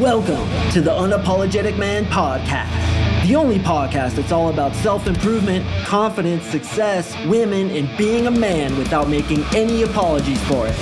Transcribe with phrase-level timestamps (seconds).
[0.00, 6.42] Welcome to the Unapologetic Man Podcast, the only podcast that's all about self improvement, confidence,
[6.46, 10.74] success, women, and being a man without making any apologies for it.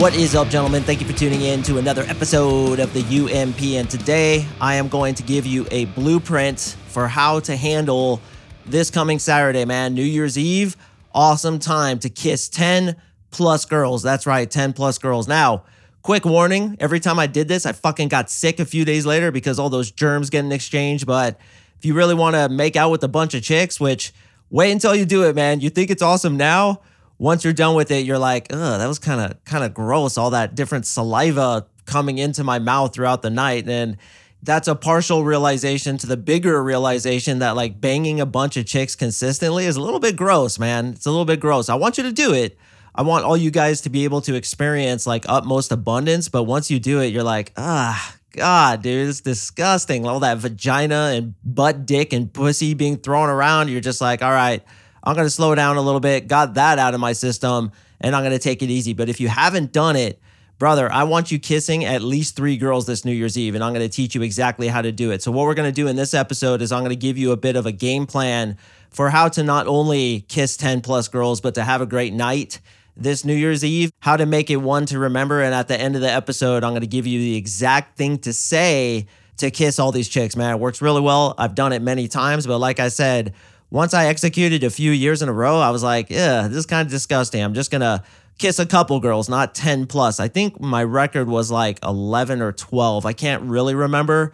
[0.00, 0.84] What is up, gentlemen?
[0.84, 3.62] Thank you for tuning in to another episode of the UMP.
[3.62, 8.22] And today I am going to give you a blueprint for how to handle
[8.64, 10.74] this coming Saturday, man, New Year's Eve.
[11.14, 12.96] Awesome time to kiss 10
[13.30, 14.02] plus girls.
[14.02, 15.28] That's right, 10 plus girls.
[15.28, 15.64] Now,
[16.02, 19.30] quick warning every time I did this, I fucking got sick a few days later
[19.30, 21.06] because all those germs getting exchanged.
[21.06, 21.38] But
[21.78, 24.12] if you really want to make out with a bunch of chicks, which
[24.50, 25.60] wait until you do it, man.
[25.60, 26.80] You think it's awesome now
[27.22, 30.18] once you're done with it, you're like, ugh, that was kind of kind of gross.
[30.18, 33.68] All that different saliva coming into my mouth throughout the night.
[33.68, 33.96] And
[34.42, 38.96] that's a partial realization to the bigger realization that like banging a bunch of chicks
[38.96, 40.88] consistently is a little bit gross, man.
[40.88, 41.68] It's a little bit gross.
[41.68, 42.58] I want you to do it.
[42.94, 46.28] I want all you guys to be able to experience like utmost abundance.
[46.28, 50.06] But once you do it, you're like, ah, God, dude, it's disgusting.
[50.06, 53.70] All that vagina and butt, dick, and pussy being thrown around.
[53.70, 54.62] You're just like, all right,
[55.04, 58.24] I'm to slow down a little bit, got that out of my system, and I'm
[58.28, 58.92] to take it easy.
[58.92, 60.20] But if you haven't done it,
[60.58, 63.72] brother, I want you kissing at least three girls this New Year's Eve, and I'm
[63.72, 65.22] going to teach you exactly how to do it.
[65.22, 67.32] So, what we're going to do in this episode is I'm going to give you
[67.32, 68.56] a bit of a game plan
[68.90, 72.60] for how to not only kiss 10 plus girls, but to have a great night
[72.96, 75.40] this New Year's Eve, how to make it one to remember.
[75.40, 78.18] And at the end of the episode, I'm going to give you the exact thing
[78.18, 79.06] to say
[79.38, 80.54] to kiss all these chicks, man.
[80.54, 81.34] It works really well.
[81.38, 83.32] I've done it many times, but like I said,
[83.70, 86.66] once I executed a few years in a row, I was like, yeah, this is
[86.66, 87.42] kind of disgusting.
[87.42, 88.04] I'm just going to
[88.42, 90.18] kiss a couple girls, not 10 plus.
[90.18, 93.06] I think my record was like 11 or 12.
[93.06, 94.32] I can't really remember.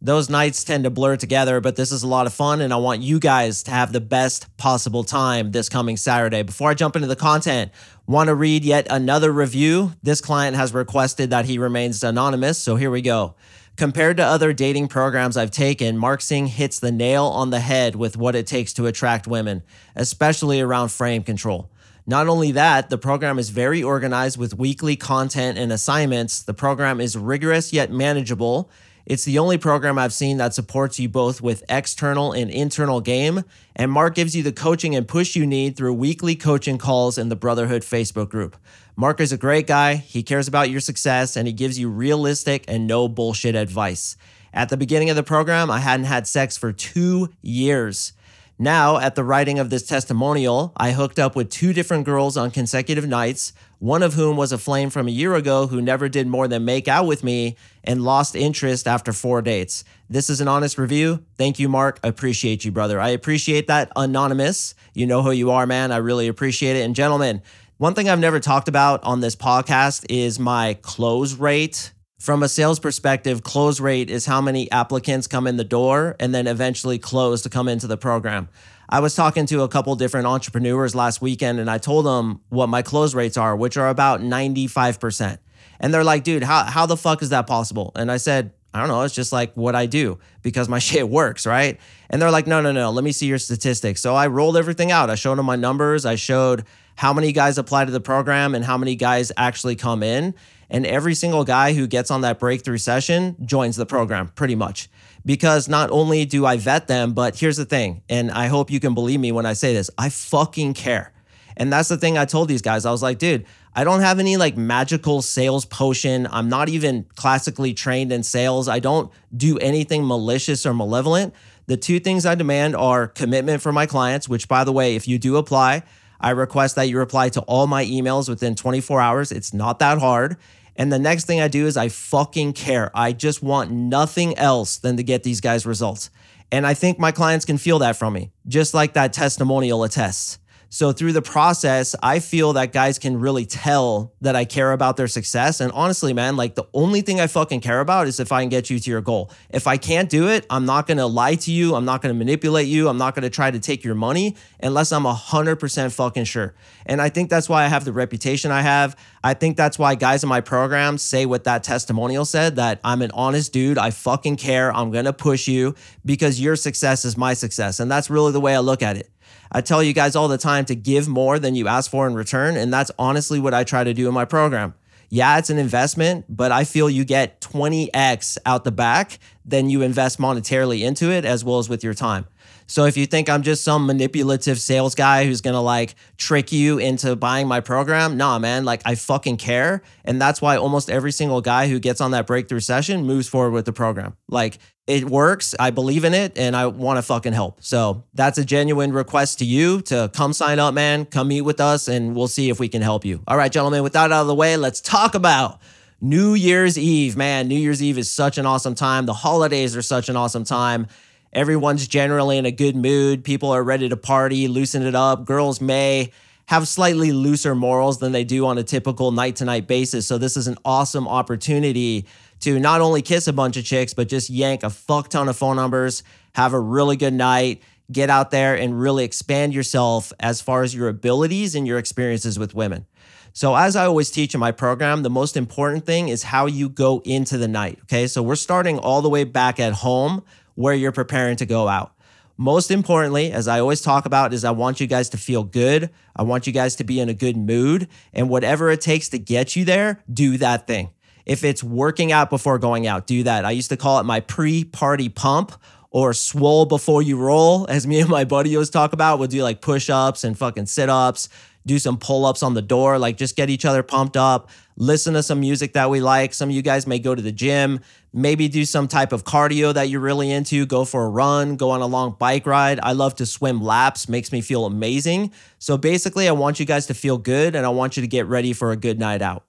[0.00, 2.76] Those nights tend to blur together, but this is a lot of fun, and I
[2.76, 6.42] want you guys to have the best possible time this coming Saturday.
[6.42, 7.70] Before I jump into the content,
[8.06, 9.92] want to read yet another review.
[10.02, 13.34] This client has requested that he remains anonymous, so here we go.
[13.76, 17.94] Compared to other dating programs I've taken, Mark Sing hits the nail on the head
[17.94, 19.62] with what it takes to attract women,
[19.94, 21.70] especially around frame control.
[22.10, 26.42] Not only that, the program is very organized with weekly content and assignments.
[26.42, 28.68] The program is rigorous yet manageable.
[29.06, 33.44] It's the only program I've seen that supports you both with external and internal game.
[33.76, 37.28] And Mark gives you the coaching and push you need through weekly coaching calls in
[37.28, 38.56] the Brotherhood Facebook group.
[38.96, 39.94] Mark is a great guy.
[39.94, 44.16] He cares about your success and he gives you realistic and no bullshit advice.
[44.52, 48.14] At the beginning of the program, I hadn't had sex for two years.
[48.62, 52.50] Now, at the writing of this testimonial, I hooked up with two different girls on
[52.50, 56.26] consecutive nights, one of whom was a flame from a year ago who never did
[56.26, 59.82] more than make out with me and lost interest after four dates.
[60.10, 61.24] This is an honest review.
[61.38, 62.00] Thank you, Mark.
[62.04, 63.00] I appreciate you, brother.
[63.00, 63.90] I appreciate that.
[63.96, 64.74] Anonymous.
[64.92, 65.90] You know who you are, man.
[65.90, 66.84] I really appreciate it.
[66.84, 67.40] And, gentlemen,
[67.78, 71.92] one thing I've never talked about on this podcast is my close rate.
[72.20, 76.34] From a sales perspective, close rate is how many applicants come in the door and
[76.34, 78.50] then eventually close to come into the program.
[78.90, 82.68] I was talking to a couple different entrepreneurs last weekend and I told them what
[82.68, 85.38] my close rates are, which are about 95%.
[85.80, 87.90] And they're like, dude, how, how the fuck is that possible?
[87.96, 89.00] And I said, I don't know.
[89.00, 91.80] It's just like what I do because my shit works, right?
[92.10, 92.90] And they're like, no, no, no.
[92.90, 94.02] Let me see your statistics.
[94.02, 95.08] So I rolled everything out.
[95.08, 96.04] I showed them my numbers.
[96.04, 96.66] I showed
[97.00, 100.34] how many guys apply to the program and how many guys actually come in.
[100.68, 104.90] And every single guy who gets on that breakthrough session joins the program pretty much.
[105.24, 108.80] Because not only do I vet them, but here's the thing, and I hope you
[108.80, 111.14] can believe me when I say this I fucking care.
[111.56, 112.84] And that's the thing I told these guys.
[112.84, 116.28] I was like, dude, I don't have any like magical sales potion.
[116.30, 118.68] I'm not even classically trained in sales.
[118.68, 121.32] I don't do anything malicious or malevolent.
[121.64, 125.08] The two things I demand are commitment for my clients, which, by the way, if
[125.08, 125.84] you do apply,
[126.20, 129.32] I request that you reply to all my emails within 24 hours.
[129.32, 130.36] It's not that hard.
[130.76, 132.90] And the next thing I do is I fucking care.
[132.94, 136.10] I just want nothing else than to get these guys results.
[136.52, 140.39] And I think my clients can feel that from me, just like that testimonial attests.
[140.72, 144.96] So through the process, I feel that guys can really tell that I care about
[144.96, 145.60] their success.
[145.60, 148.50] And honestly, man, like the only thing I fucking care about is if I can
[148.50, 149.32] get you to your goal.
[149.50, 151.74] If I can't do it, I'm not gonna lie to you.
[151.74, 152.88] I'm not gonna manipulate you.
[152.88, 156.54] I'm not gonna try to take your money unless I'm 100% fucking sure.
[156.86, 158.96] And I think that's why I have the reputation I have.
[159.24, 163.02] I think that's why guys in my program say what that testimonial said that I'm
[163.02, 163.76] an honest dude.
[163.76, 164.72] I fucking care.
[164.72, 165.74] I'm gonna push you
[166.04, 167.80] because your success is my success.
[167.80, 169.10] And that's really the way I look at it.
[169.52, 172.14] I tell you guys all the time to give more than you ask for in
[172.14, 172.56] return.
[172.56, 174.74] And that's honestly what I try to do in my program.
[175.12, 179.82] Yeah, it's an investment, but I feel you get 20x out the back than you
[179.82, 182.28] invest monetarily into it as well as with your time.
[182.70, 186.78] So if you think I'm just some manipulative sales guy who's gonna like trick you
[186.78, 189.82] into buying my program, nah, man, like I fucking care.
[190.04, 193.50] And that's why almost every single guy who gets on that breakthrough session moves forward
[193.50, 194.16] with the program.
[194.28, 195.52] Like it works.
[195.58, 197.60] I believe in it and I wanna fucking help.
[197.60, 201.06] So that's a genuine request to you to come sign up, man.
[201.06, 203.20] Come meet with us and we'll see if we can help you.
[203.26, 205.60] All right, gentlemen, with that out of the way, let's talk about
[206.00, 207.16] New Year's Eve.
[207.16, 209.06] Man, New Year's Eve is such an awesome time.
[209.06, 210.86] The holidays are such an awesome time.
[211.32, 213.22] Everyone's generally in a good mood.
[213.22, 215.24] People are ready to party, loosen it up.
[215.24, 216.10] Girls may
[216.46, 220.08] have slightly looser morals than they do on a typical night to night basis.
[220.08, 222.06] So, this is an awesome opportunity
[222.40, 225.36] to not only kiss a bunch of chicks, but just yank a fuck ton of
[225.36, 226.02] phone numbers,
[226.34, 227.62] have a really good night,
[227.92, 232.38] get out there and really expand yourself as far as your abilities and your experiences
[232.38, 232.86] with women.
[233.32, 236.68] So, as I always teach in my program, the most important thing is how you
[236.68, 237.78] go into the night.
[237.84, 238.08] Okay.
[238.08, 240.24] So, we're starting all the way back at home
[240.60, 241.94] where you're preparing to go out.
[242.36, 245.90] Most importantly, as I always talk about, is I want you guys to feel good.
[246.16, 247.88] I want you guys to be in a good mood.
[248.14, 250.90] And whatever it takes to get you there, do that thing.
[251.26, 253.44] If it's working out before going out, do that.
[253.44, 255.52] I used to call it my pre party pump
[255.90, 259.18] or swole before you roll, as me and my buddy always talk about.
[259.18, 261.28] We'll do like push ups and fucking sit ups,
[261.66, 265.14] do some pull ups on the door, like just get each other pumped up, listen
[265.14, 266.32] to some music that we like.
[266.32, 267.80] Some of you guys may go to the gym,
[268.12, 271.70] maybe do some type of cardio that you're really into, go for a run, go
[271.70, 272.80] on a long bike ride.
[272.82, 275.32] I love to swim laps, makes me feel amazing.
[275.58, 278.26] So basically, I want you guys to feel good and I want you to get
[278.26, 279.44] ready for a good night out.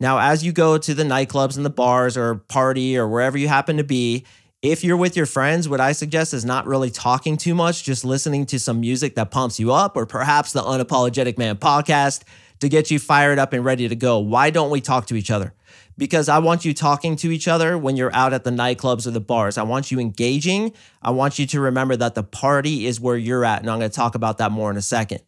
[0.00, 3.48] Now, as you go to the nightclubs and the bars or party or wherever you
[3.48, 4.26] happen to be,
[4.64, 8.02] if you're with your friends, what I suggest is not really talking too much, just
[8.02, 12.22] listening to some music that pumps you up, or perhaps the Unapologetic Man podcast
[12.60, 14.18] to get you fired up and ready to go.
[14.18, 15.52] Why don't we talk to each other?
[15.98, 19.10] Because I want you talking to each other when you're out at the nightclubs or
[19.10, 19.58] the bars.
[19.58, 20.72] I want you engaging.
[21.02, 23.60] I want you to remember that the party is where you're at.
[23.60, 25.20] And I'm going to talk about that more in a second.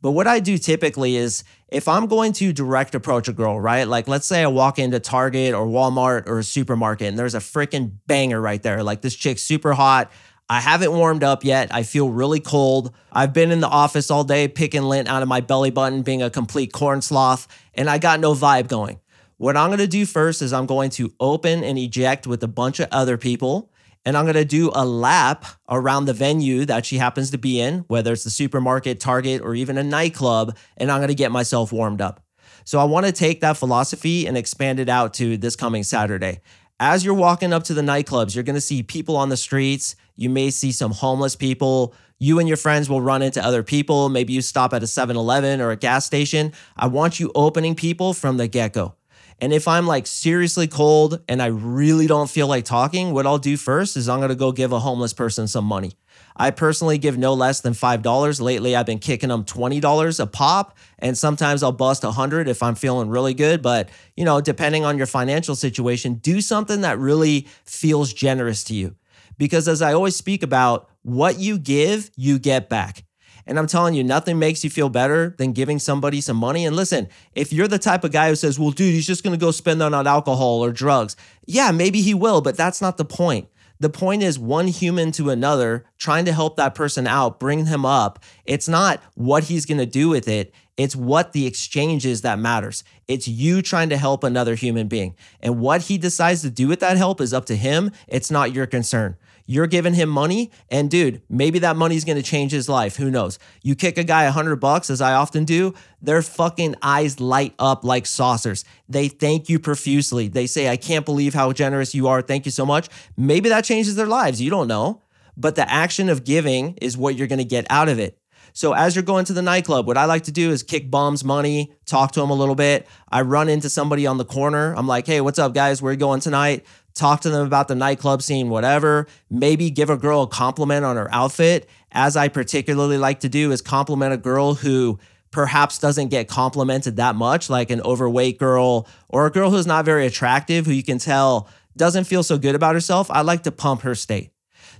[0.00, 3.86] But what I do typically is if I'm going to direct approach a girl, right?
[3.86, 7.40] Like let's say I walk into Target or Walmart or a supermarket and there's a
[7.40, 8.82] freaking banger right there.
[8.82, 10.10] Like this chick's super hot.
[10.50, 11.68] I haven't warmed up yet.
[11.74, 12.94] I feel really cold.
[13.12, 16.22] I've been in the office all day picking lint out of my belly button, being
[16.22, 18.98] a complete corn sloth, and I got no vibe going.
[19.36, 22.80] What I'm gonna do first is I'm going to open and eject with a bunch
[22.80, 23.70] of other people
[24.08, 27.84] and I'm gonna do a lap around the venue that she happens to be in,
[27.88, 32.00] whether it's the supermarket, Target, or even a nightclub, and I'm gonna get myself warmed
[32.00, 32.24] up.
[32.64, 36.40] So I wanna take that philosophy and expand it out to this coming Saturday.
[36.80, 39.94] As you're walking up to the nightclubs, you're gonna see people on the streets.
[40.16, 41.92] You may see some homeless people.
[42.18, 44.08] You and your friends will run into other people.
[44.08, 46.54] Maybe you stop at a 7 Eleven or a gas station.
[46.78, 48.94] I want you opening people from the get go.
[49.40, 53.38] And if I'm like seriously cold and I really don't feel like talking, what I'll
[53.38, 55.92] do first is I'm gonna go give a homeless person some money.
[56.36, 58.40] I personally give no less than $5.
[58.40, 62.76] Lately, I've been kicking them $20 a pop, and sometimes I'll bust 100 if I'm
[62.76, 63.60] feeling really good.
[63.60, 68.74] But, you know, depending on your financial situation, do something that really feels generous to
[68.74, 68.94] you.
[69.36, 73.04] Because as I always speak about, what you give, you get back.
[73.48, 76.66] And I'm telling you, nothing makes you feel better than giving somebody some money.
[76.66, 79.32] And listen, if you're the type of guy who says, well, dude, he's just going
[79.36, 81.16] to go spend that on alcohol or drugs,
[81.46, 83.48] yeah, maybe he will, but that's not the point.
[83.80, 87.86] The point is one human to another, trying to help that person out, bring him
[87.86, 88.22] up.
[88.44, 90.52] It's not what he's going to do with it.
[90.76, 92.84] It's what the exchange is that matters.
[93.06, 95.16] It's you trying to help another human being.
[95.40, 97.92] And what he decides to do with that help is up to him.
[98.08, 99.16] It's not your concern.
[99.50, 102.96] You're giving him money, and dude, maybe that money's gonna change his life.
[102.96, 103.38] Who knows?
[103.62, 107.54] You kick a guy a hundred bucks, as I often do, their fucking eyes light
[107.58, 108.66] up like saucers.
[108.90, 110.28] They thank you profusely.
[110.28, 112.20] They say, I can't believe how generous you are.
[112.20, 112.90] Thank you so much.
[113.16, 114.38] Maybe that changes their lives.
[114.38, 115.00] You don't know.
[115.34, 118.18] But the action of giving is what you're gonna get out of it.
[118.52, 121.24] So as you're going to the nightclub, what I like to do is kick bums
[121.24, 122.86] money, talk to them a little bit.
[123.08, 124.74] I run into somebody on the corner.
[124.76, 125.80] I'm like, hey, what's up, guys?
[125.80, 126.66] Where you going tonight?
[126.98, 129.06] Talk to them about the nightclub scene, whatever.
[129.30, 131.68] Maybe give a girl a compliment on her outfit.
[131.92, 134.98] As I particularly like to do, is compliment a girl who
[135.30, 139.84] perhaps doesn't get complimented that much, like an overweight girl or a girl who's not
[139.84, 143.10] very attractive, who you can tell doesn't feel so good about herself.
[143.10, 144.32] I like to pump her state.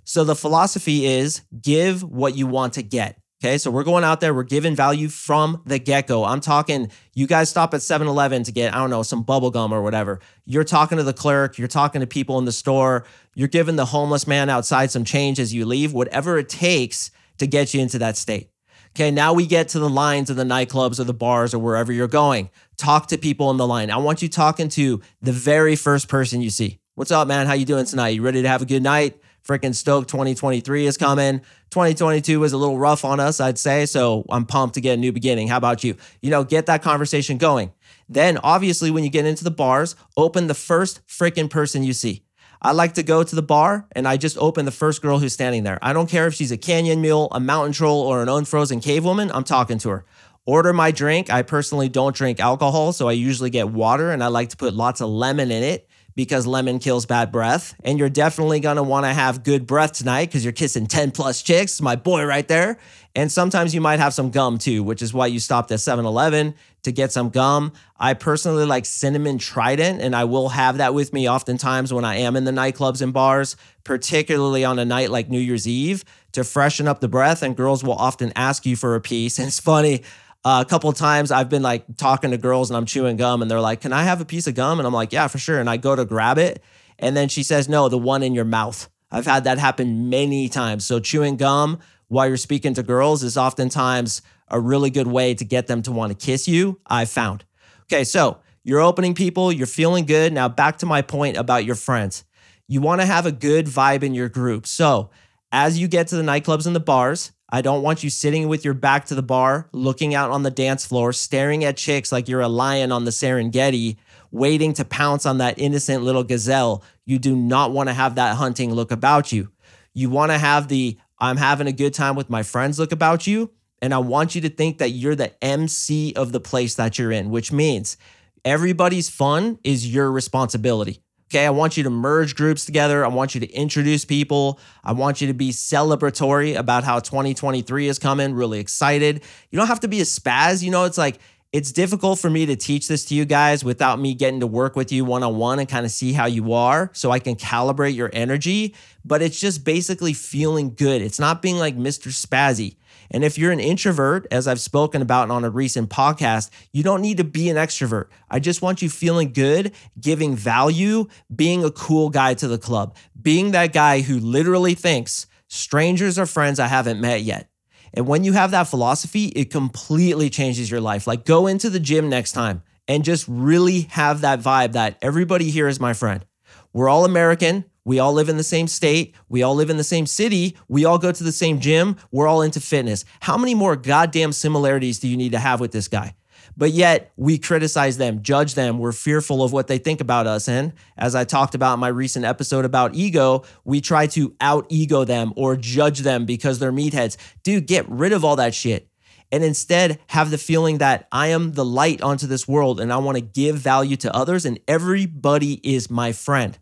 [0.05, 3.21] So the philosophy is give what you want to get.
[3.41, 6.25] Okay, so we're going out there, we're giving value from the get go.
[6.25, 9.53] I'm talking, you guys stop at 7 Eleven to get, I don't know, some bubble
[9.53, 10.19] gum or whatever.
[10.45, 13.05] You're talking to the clerk, you're talking to people in the store,
[13.37, 17.47] you're giving the homeless man outside some change as you leave, whatever it takes to
[17.47, 18.51] get you into that state.
[18.97, 21.93] Okay, now we get to the lines of the nightclubs or the bars or wherever
[21.93, 22.51] you're going.
[22.77, 23.93] Talk to people in the line.
[23.93, 26.81] I want you talking to the very first person you see.
[26.97, 27.47] What's up, man?
[27.47, 28.09] How you doing tonight?
[28.09, 29.21] You ready to have a good night?
[29.49, 31.41] Freaking stoked 2023 is coming.
[31.71, 33.87] 2022 was a little rough on us, I'd say.
[33.87, 35.49] So I'm pumped to get a new beginning.
[35.49, 35.97] How about you?
[36.21, 37.73] You know, get that conversation going.
[38.09, 42.23] Then, obviously, when you get into the bars, open the first freaking person you see.
[42.61, 45.33] I like to go to the bar and I just open the first girl who's
[45.33, 45.79] standing there.
[45.81, 49.05] I don't care if she's a canyon mule, a mountain troll, or an unfrozen cave
[49.05, 50.05] woman, I'm talking to her.
[50.45, 51.31] Order my drink.
[51.31, 54.75] I personally don't drink alcohol, so I usually get water and I like to put
[54.75, 55.88] lots of lemon in it
[56.19, 57.77] because lemon kills bad breath.
[57.85, 61.81] And you're definitely gonna wanna have good breath tonight because you're kissing 10 plus chicks,
[61.81, 62.77] my boy right there.
[63.15, 66.05] And sometimes you might have some gum too, which is why you stopped at 7
[66.05, 67.73] Eleven to get some gum.
[68.01, 72.17] I personally like cinnamon trident, and I will have that with me oftentimes when I
[72.17, 76.43] am in the nightclubs and bars, particularly on a night like New Year's Eve to
[76.43, 77.45] freshen up the breath.
[77.45, 79.39] And girls will often ask you for a piece.
[79.39, 80.03] And it's funny.
[80.45, 83.51] Uh, a couple times I've been like talking to girls and I'm chewing gum and
[83.51, 84.79] they're like, Can I have a piece of gum?
[84.79, 85.59] And I'm like, Yeah, for sure.
[85.59, 86.63] And I go to grab it.
[86.99, 88.89] And then she says, No, the one in your mouth.
[89.11, 90.85] I've had that happen many times.
[90.85, 91.79] So chewing gum
[92.09, 95.93] while you're speaking to girls is oftentimes a really good way to get them to
[95.93, 97.45] want to kiss you, I've found.
[97.85, 100.33] Okay, so you're opening people, you're feeling good.
[100.33, 102.25] Now, back to my point about your friends.
[102.67, 104.67] You want to have a good vibe in your group.
[104.67, 105.11] So,
[105.51, 108.65] as you get to the nightclubs and the bars, I don't want you sitting with
[108.65, 112.29] your back to the bar, looking out on the dance floor, staring at chicks like
[112.29, 113.97] you're a lion on the Serengeti,
[114.31, 116.85] waiting to pounce on that innocent little gazelle.
[117.07, 119.51] You do not want to have that hunting look about you.
[119.95, 123.27] You want to have the I'm having a good time with my friends look about
[123.27, 123.51] you.
[123.81, 127.13] And I want you to think that you're the MC of the place that you're
[127.13, 127.97] in, which means
[128.45, 131.03] everybody's fun is your responsibility.
[131.31, 133.05] Okay, I want you to merge groups together.
[133.05, 134.59] I want you to introduce people.
[134.83, 139.23] I want you to be celebratory about how 2023 is coming, really excited.
[139.51, 140.63] You don't have to be a spaz.
[140.63, 141.19] You know, it's like,
[141.53, 144.75] it's difficult for me to teach this to you guys without me getting to work
[144.75, 147.37] with you one on one and kind of see how you are so I can
[147.37, 148.75] calibrate your energy.
[149.05, 151.03] But it's just basically feeling good.
[151.03, 152.09] It's not being like Mr.
[152.09, 152.77] Spazzy.
[153.11, 157.01] And if you're an introvert, as I've spoken about on a recent podcast, you don't
[157.01, 158.07] need to be an extrovert.
[158.31, 162.97] I just want you feeling good, giving value, being a cool guy to the club,
[163.21, 167.49] being that guy who literally thinks strangers are friends I haven't met yet.
[167.95, 171.07] And when you have that philosophy, it completely changes your life.
[171.07, 175.51] Like go into the gym next time and just really have that vibe that everybody
[175.51, 176.25] here is my friend.
[176.73, 177.65] We're all American.
[177.89, 179.15] We all live in the same state.
[179.31, 180.59] We all live in the same city.
[180.69, 181.97] We all go to the same gym.
[182.11, 183.07] We're all into fitness.
[183.21, 186.15] How many more goddamn similarities do you need to have with this guy?
[186.55, 188.79] But yet we criticize them, judge them.
[188.79, 190.51] We're fearful of what they think about us.
[190.51, 194.67] And as I talked about in my recent episode about ego, we try to out
[194.69, 197.17] ego them or judge them because they're meatheads.
[197.43, 198.87] Dude, get rid of all that shit
[199.33, 202.99] and instead have the feeling that I am the light onto this world and I
[202.99, 206.59] want to give value to others and everybody is my friend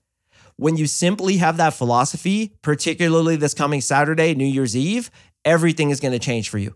[0.57, 5.11] when you simply have that philosophy, particularly this coming Saturday, New Year's Eve,
[5.45, 6.75] everything is going to change for you.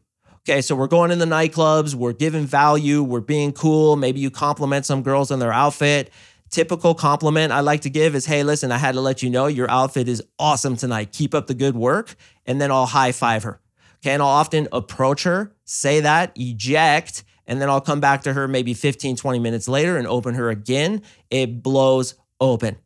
[0.48, 3.96] Okay, so we're going in the nightclubs, we're giving value, we're being cool.
[3.96, 6.10] Maybe you compliment some girls on their outfit.
[6.50, 9.46] Typical compliment I like to give is, hey, listen, I had to let you know
[9.46, 11.12] your outfit is awesome tonight.
[11.12, 12.16] Keep up the good work.
[12.46, 13.60] And then I'll high five her.
[14.02, 18.32] Okay, and I'll often approach her, say that, eject, and then I'll come back to
[18.32, 21.02] her maybe 15, 20 minutes later and open her again.
[21.30, 22.78] It blows open.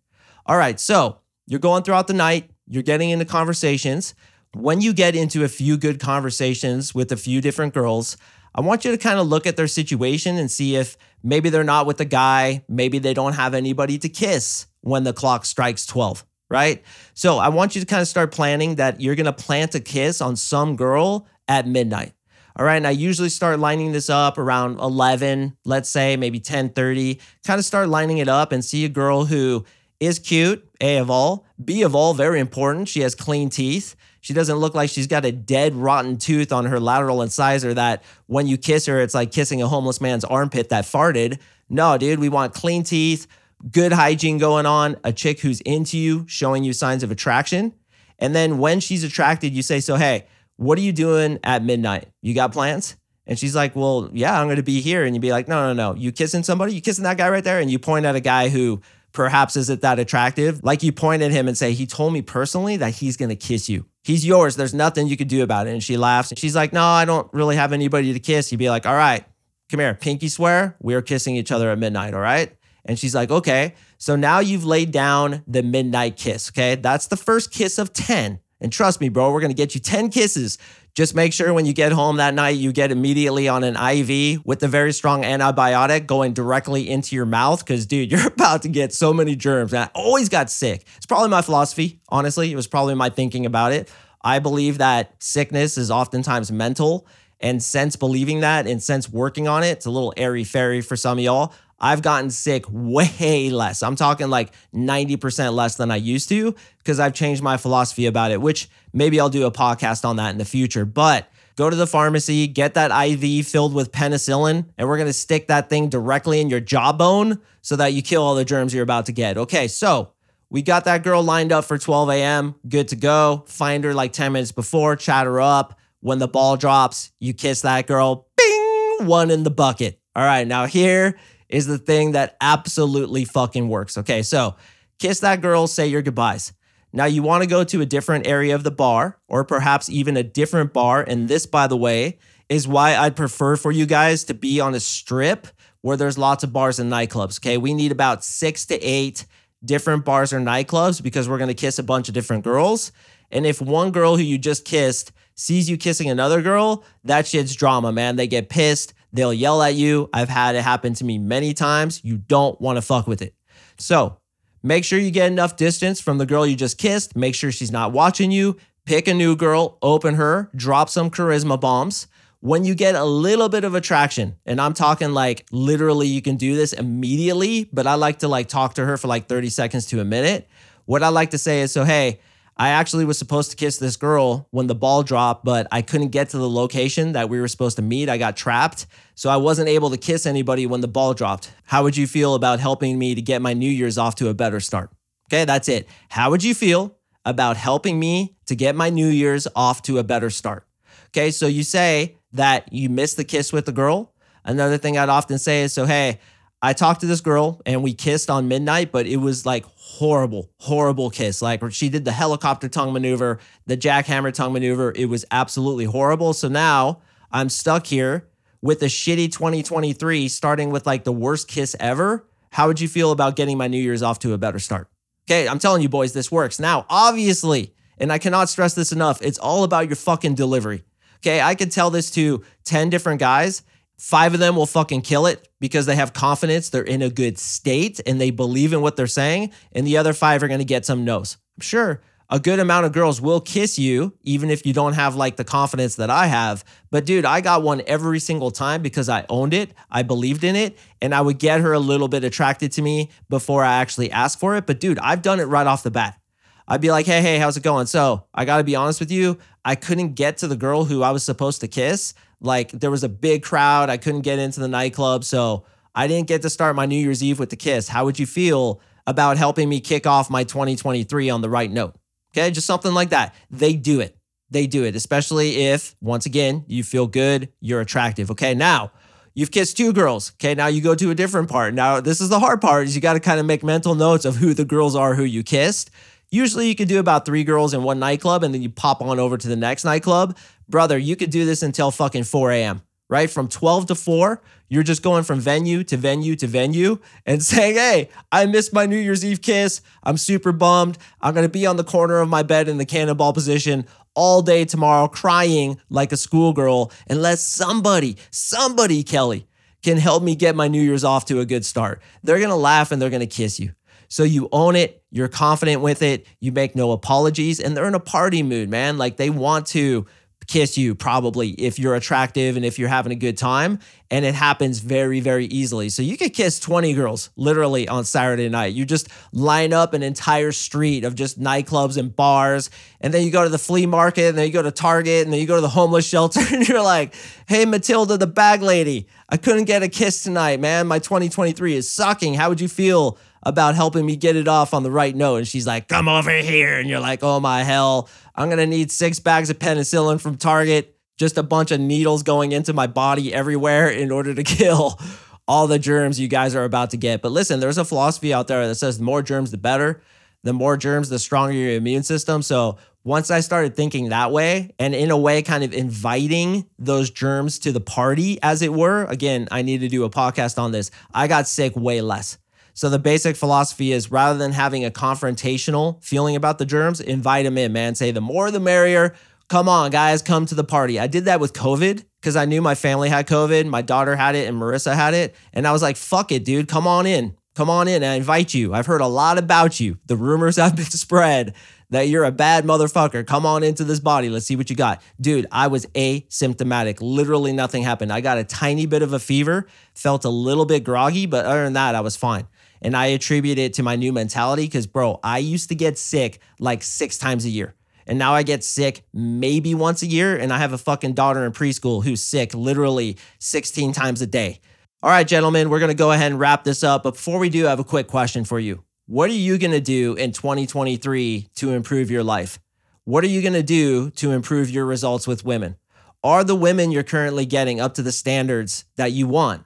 [0.46, 4.14] All right, so you're going throughout the night, you're getting into conversations.
[4.52, 8.18] When you get into a few good conversations with a few different girls,
[8.54, 11.64] I want you to kind of look at their situation and see if maybe they're
[11.64, 15.86] not with a guy, maybe they don't have anybody to kiss when the clock strikes
[15.86, 16.82] 12, right?
[17.14, 20.20] So I want you to kind of start planning that you're gonna plant a kiss
[20.20, 22.12] on some girl at midnight.
[22.56, 27.18] All right, and I usually start lining this up around 11, let's say maybe 10:30.
[27.44, 29.64] Kind of start lining it up and see a girl who
[30.06, 31.44] is cute, A of all.
[31.62, 32.88] B of all, very important.
[32.88, 33.96] She has clean teeth.
[34.20, 38.02] She doesn't look like she's got a dead, rotten tooth on her lateral incisor that
[38.26, 41.38] when you kiss her, it's like kissing a homeless man's armpit that farted.
[41.68, 43.26] No, dude, we want clean teeth,
[43.70, 47.74] good hygiene going on, a chick who's into you, showing you signs of attraction.
[48.18, 52.08] And then when she's attracted, you say, So, hey, what are you doing at midnight?
[52.22, 52.96] You got plans?
[53.26, 55.04] And she's like, Well, yeah, I'm going to be here.
[55.04, 55.98] And you'd be like, No, no, no.
[55.98, 56.74] You kissing somebody?
[56.74, 57.60] You kissing that guy right there?
[57.60, 58.80] And you point at a guy who
[59.14, 62.76] perhaps isn't that attractive, like you point at him and say, He told me personally
[62.76, 63.86] that he's gonna kiss you.
[64.02, 64.56] He's yours.
[64.56, 65.70] There's nothing you could do about it.
[65.70, 66.30] And she laughs.
[66.30, 68.52] And she's like, No, I don't really have anybody to kiss.
[68.52, 69.24] You'd be like, All right,
[69.70, 70.76] come here, pinky swear.
[70.80, 72.12] We're kissing each other at midnight.
[72.12, 72.54] All right.
[72.84, 73.74] And she's like, Okay.
[73.96, 76.50] So now you've laid down the midnight kiss.
[76.50, 76.74] Okay.
[76.74, 78.40] That's the first kiss of 10.
[78.60, 80.58] And trust me, bro, we're going to get you 10 kisses
[80.94, 84.46] Just make sure when you get home that night, you get immediately on an IV
[84.46, 87.66] with the very strong antibiotic going directly into your mouth.
[87.66, 89.72] Cause, dude, you're about to get so many germs.
[89.72, 90.84] And I always got sick.
[90.96, 92.52] It's probably my philosophy, honestly.
[92.52, 93.90] It was probably my thinking about it.
[94.22, 97.06] I believe that sickness is oftentimes mental.
[97.40, 100.96] And since believing that and since working on it, it's a little airy fairy for
[100.96, 101.52] some of y'all.
[101.78, 103.82] I've gotten sick way less.
[103.82, 108.30] I'm talking like 90% less than I used to because I've changed my philosophy about
[108.30, 110.84] it, which maybe I'll do a podcast on that in the future.
[110.84, 115.48] But go to the pharmacy, get that IV filled with penicillin, and we're gonna stick
[115.48, 119.06] that thing directly in your jawbone so that you kill all the germs you're about
[119.06, 119.36] to get.
[119.36, 120.12] Okay, so
[120.50, 123.44] we got that girl lined up for 12 a.m., good to go.
[123.48, 125.78] Find her like 10 minutes before, chat her up.
[126.00, 129.98] When the ball drops, you kiss that girl, bing, one in the bucket.
[130.14, 131.18] All right, now here
[131.54, 133.96] is the thing that absolutely fucking works.
[133.96, 134.56] Okay, so
[134.98, 136.52] kiss that girl, say your goodbyes.
[136.92, 140.16] Now, you want to go to a different area of the bar, or perhaps even
[140.16, 141.04] a different bar.
[141.06, 142.18] And this, by the way,
[142.48, 145.46] is why I'd prefer for you guys to be on a strip
[145.80, 147.38] where there's lots of bars and nightclubs.
[147.38, 149.26] Okay, we need about six to eight
[149.64, 152.90] different bars or nightclubs because we're gonna kiss a bunch of different girls.
[153.30, 157.54] And if one girl who you just kissed sees you kissing another girl, that shit's
[157.54, 158.16] drama, man.
[158.16, 158.93] They get pissed.
[159.14, 160.10] They'll yell at you.
[160.12, 162.00] I've had it happen to me many times.
[162.04, 163.34] You don't want to fuck with it.
[163.78, 164.18] So
[164.62, 167.14] make sure you get enough distance from the girl you just kissed.
[167.14, 168.56] Make sure she's not watching you.
[168.86, 172.08] Pick a new girl, open her, drop some charisma bombs.
[172.40, 176.36] When you get a little bit of attraction, and I'm talking like literally you can
[176.36, 179.86] do this immediately, but I like to like talk to her for like 30 seconds
[179.86, 180.46] to a minute.
[180.84, 182.20] What I like to say is, so hey,
[182.56, 186.08] I actually was supposed to kiss this girl when the ball dropped, but I couldn't
[186.08, 188.08] get to the location that we were supposed to meet.
[188.08, 188.86] I got trapped.
[189.16, 191.52] So I wasn't able to kiss anybody when the ball dropped.
[191.64, 194.34] How would you feel about helping me to get my New Year's off to a
[194.34, 194.90] better start?
[195.28, 195.88] Okay, that's it.
[196.10, 200.04] How would you feel about helping me to get my New Year's off to a
[200.04, 200.66] better start?
[201.08, 204.12] Okay, so you say that you missed the kiss with the girl.
[204.44, 206.20] Another thing I'd often say is so, hey,
[206.64, 210.50] I talked to this girl and we kissed on midnight, but it was like horrible,
[210.60, 211.42] horrible kiss.
[211.42, 214.90] Like she did the helicopter tongue maneuver, the jackhammer tongue maneuver.
[214.96, 216.32] It was absolutely horrible.
[216.32, 218.30] So now I'm stuck here
[218.62, 222.26] with a shitty 2023, starting with like the worst kiss ever.
[222.52, 224.88] How would you feel about getting my New Year's off to a better start?
[225.28, 226.58] Okay, I'm telling you, boys, this works.
[226.58, 230.82] Now, obviously, and I cannot stress this enough, it's all about your fucking delivery.
[231.18, 233.62] Okay, I could tell this to 10 different guys
[233.98, 237.38] Five of them will fucking kill it because they have confidence, they're in a good
[237.38, 239.52] state, and they believe in what they're saying.
[239.72, 241.36] And the other five are gonna get some no's.
[241.60, 245.36] Sure a good amount of girls will kiss you, even if you don't have like
[245.36, 246.64] the confidence that I have.
[246.90, 250.56] But dude, I got one every single time because I owned it, I believed in
[250.56, 254.10] it, and I would get her a little bit attracted to me before I actually
[254.10, 254.66] asked for it.
[254.66, 256.18] But dude, I've done it right off the bat.
[256.66, 257.86] I'd be like, hey, hey, how's it going?
[257.86, 261.10] So I gotta be honest with you, I couldn't get to the girl who I
[261.10, 263.90] was supposed to kiss like there was a big crowd.
[263.90, 265.24] I couldn't get into the nightclub.
[265.24, 267.88] So I didn't get to start my New Year's Eve with the kiss.
[267.88, 271.94] How would you feel about helping me kick off my 2023 on the right note?
[272.32, 273.34] Okay, just something like that.
[273.50, 274.16] They do it.
[274.50, 278.30] They do it, especially if, once again, you feel good, you're attractive.
[278.30, 278.92] Okay, now
[279.34, 280.32] you've kissed two girls.
[280.36, 281.74] Okay, now you go to a different part.
[281.74, 284.24] Now, this is the hard part is you got to kind of make mental notes
[284.24, 285.90] of who the girls are who you kissed.
[286.30, 289.18] Usually you could do about three girls in one nightclub and then you pop on
[289.18, 290.36] over to the next nightclub.
[290.68, 293.30] Brother, you could do this until fucking 4 a.m., right?
[293.30, 297.76] From 12 to 4, you're just going from venue to venue to venue and saying,
[297.76, 299.80] hey, I missed my New Year's Eve kiss.
[300.02, 300.98] I'm super bummed.
[301.20, 304.42] I'm going to be on the corner of my bed in the cannonball position all
[304.42, 309.46] day tomorrow, crying like a schoolgirl, unless somebody, somebody, Kelly,
[309.82, 312.00] can help me get my New Year's off to a good start.
[312.22, 313.72] They're going to laugh and they're going to kiss you.
[314.14, 317.96] So you own it, you're confident with it, you make no apologies, and they're in
[317.96, 318.96] a party mood, man.
[318.96, 320.06] Like they want to
[320.46, 324.34] kiss you probably if you're attractive and if you're having a good time and it
[324.34, 325.88] happens very very easily.
[325.88, 328.74] So you could kiss 20 girls literally on saturday night.
[328.74, 332.68] You just line up an entire street of just nightclubs and bars
[333.00, 335.32] and then you go to the flea market and then you go to target and
[335.32, 337.14] then you go to the homeless shelter and you're like
[337.48, 340.86] hey matilda the bag lady i couldn't get a kiss tonight man.
[340.86, 342.34] My 2023 is sucking.
[342.34, 345.36] How would you feel about helping me get it off on the right note.
[345.36, 346.78] And she's like, come over here.
[346.78, 350.36] And you're like, oh my hell, I'm going to need six bags of penicillin from
[350.36, 354.98] Target, just a bunch of needles going into my body everywhere in order to kill
[355.46, 357.22] all the germs you guys are about to get.
[357.22, 360.02] But listen, there's a philosophy out there that says the more germs, the better.
[360.42, 362.42] The more germs, the stronger your immune system.
[362.42, 367.10] So once I started thinking that way and in a way kind of inviting those
[367.10, 370.72] germs to the party, as it were, again, I need to do a podcast on
[370.72, 370.90] this.
[371.14, 372.36] I got sick way less.
[372.74, 377.44] So the basic philosophy is rather than having a confrontational feeling about the germs, invite
[377.44, 377.94] them in, man.
[377.94, 379.14] Say the more the merrier.
[379.48, 380.98] Come on, guys, come to the party.
[380.98, 383.66] I did that with COVID because I knew my family had COVID.
[383.66, 385.36] My daughter had it and Marissa had it.
[385.52, 386.66] And I was like, fuck it, dude.
[386.66, 387.36] Come on in.
[387.54, 388.02] Come on in.
[388.02, 388.74] I invite you.
[388.74, 389.98] I've heard a lot about you.
[390.06, 391.54] The rumors have been spread
[391.90, 393.24] that you're a bad motherfucker.
[393.24, 394.28] Come on into this body.
[394.28, 395.00] Let's see what you got.
[395.20, 396.98] Dude, I was asymptomatic.
[397.00, 398.12] Literally nothing happened.
[398.12, 401.62] I got a tiny bit of a fever, felt a little bit groggy, but other
[401.62, 402.48] than that, I was fine.
[402.84, 406.38] And I attribute it to my new mentality because, bro, I used to get sick
[406.60, 407.74] like six times a year.
[408.06, 410.36] And now I get sick maybe once a year.
[410.36, 414.60] And I have a fucking daughter in preschool who's sick literally 16 times a day.
[415.02, 417.04] All right, gentlemen, we're going to go ahead and wrap this up.
[417.04, 418.84] But before we do, I have a quick question for you.
[419.06, 422.58] What are you going to do in 2023 to improve your life?
[423.04, 425.76] What are you going to do to improve your results with women?
[426.22, 429.64] Are the women you're currently getting up to the standards that you want?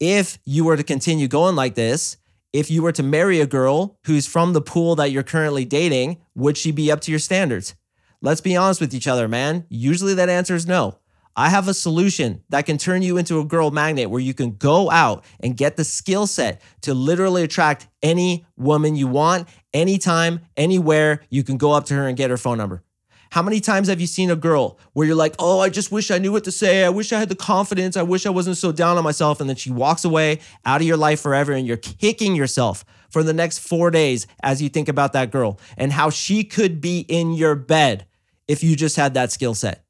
[0.00, 2.16] If you were to continue going like this,
[2.52, 6.18] if you were to marry a girl who's from the pool that you're currently dating,
[6.34, 7.74] would she be up to your standards?
[8.22, 9.66] Let's be honest with each other, man.
[9.68, 10.98] Usually that answer is no.
[11.38, 14.56] I have a solution that can turn you into a girl magnet where you can
[14.56, 20.40] go out and get the skill set to literally attract any woman you want, anytime,
[20.56, 21.20] anywhere.
[21.28, 22.82] You can go up to her and get her phone number.
[23.30, 26.10] How many times have you seen a girl where you're like, oh, I just wish
[26.10, 26.84] I knew what to say.
[26.84, 27.96] I wish I had the confidence.
[27.96, 29.40] I wish I wasn't so down on myself.
[29.40, 33.22] And then she walks away out of your life forever and you're kicking yourself for
[33.22, 37.00] the next four days as you think about that girl and how she could be
[37.08, 38.06] in your bed
[38.48, 39.84] if you just had that skill set.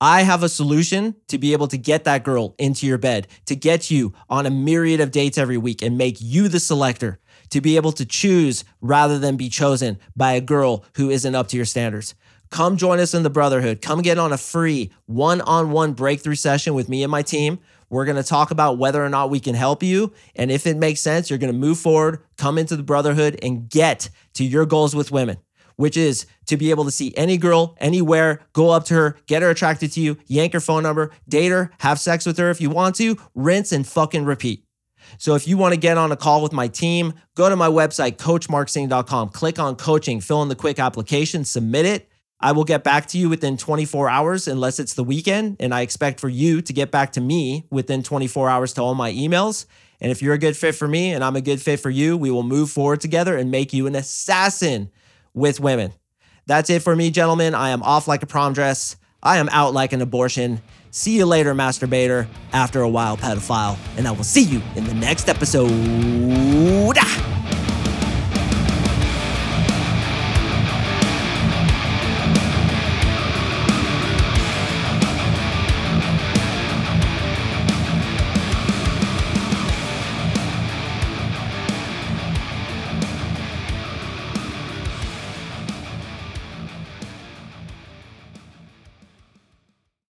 [0.00, 3.54] I have a solution to be able to get that girl into your bed, to
[3.54, 7.60] get you on a myriad of dates every week and make you the selector, to
[7.60, 11.56] be able to choose rather than be chosen by a girl who isn't up to
[11.56, 12.16] your standards.
[12.52, 13.80] Come join us in the Brotherhood.
[13.80, 17.58] Come get on a free one on one breakthrough session with me and my team.
[17.88, 20.12] We're going to talk about whether or not we can help you.
[20.36, 23.70] And if it makes sense, you're going to move forward, come into the Brotherhood, and
[23.70, 25.38] get to your goals with women
[25.76, 29.40] which is to be able to see any girl anywhere, go up to her, get
[29.40, 32.60] her attracted to you, yank her phone number, date her, have sex with her if
[32.60, 34.64] you want to, rinse and fucking repeat.
[35.18, 37.68] So if you want to get on a call with my team, go to my
[37.68, 42.11] website, coachmarksing.com, click on coaching, fill in the quick application, submit it.
[42.42, 45.56] I will get back to you within 24 hours unless it's the weekend.
[45.60, 48.94] And I expect for you to get back to me within 24 hours to all
[48.94, 49.66] my emails.
[50.00, 52.16] And if you're a good fit for me and I'm a good fit for you,
[52.16, 54.90] we will move forward together and make you an assassin
[55.32, 55.92] with women.
[56.46, 57.54] That's it for me, gentlemen.
[57.54, 58.96] I am off like a prom dress.
[59.22, 60.60] I am out like an abortion.
[60.90, 64.94] See you later, masturbator, after a while, pedophile, and I will see you in the
[64.94, 65.70] next episode.